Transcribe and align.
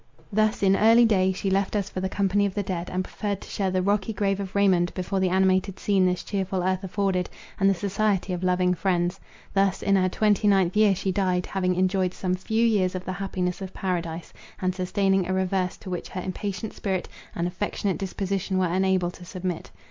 Thus, 0.33 0.63
in 0.63 0.75
early 0.75 1.05
day, 1.05 1.31
she 1.31 1.51
left 1.51 1.75
us 1.75 1.87
for 1.87 1.99
the 2.01 2.09
company 2.09 2.47
of 2.47 2.55
the 2.55 2.63
dead, 2.63 2.89
and 2.89 3.03
preferred 3.03 3.39
to 3.41 3.47
share 3.51 3.69
the 3.69 3.83
rocky 3.83 4.13
grave 4.13 4.39
of 4.39 4.55
Raymond, 4.55 4.91
before 4.95 5.19
the 5.19 5.29
animated 5.29 5.77
scene 5.77 6.07
this 6.07 6.23
cheerful 6.23 6.63
earth 6.63 6.83
afforded, 6.83 7.29
and 7.59 7.69
the 7.69 7.75
society 7.75 8.33
of 8.33 8.43
loving 8.43 8.73
friends. 8.73 9.19
Thus 9.53 9.83
in 9.83 9.95
her 9.97 10.09
twenty 10.09 10.47
ninth 10.47 10.75
year 10.75 10.95
she 10.95 11.11
died; 11.11 11.45
having 11.45 11.75
enjoyed 11.75 12.15
some 12.15 12.33
few 12.33 12.65
years 12.65 12.95
of 12.95 13.05
the 13.05 13.13
happiness 13.13 13.61
of 13.61 13.75
paradise, 13.75 14.33
and 14.59 14.73
sustaining 14.73 15.27
a 15.27 15.35
reverse 15.35 15.77
to 15.77 15.91
which 15.91 16.09
her 16.09 16.21
impatient 16.21 16.73
spirit 16.73 17.07
and 17.35 17.47
affectionate 17.47 17.99
disposition 17.99 18.57
were 18.57 18.65
unable 18.73 19.11
to 19.11 19.23
submit. 19.23 19.69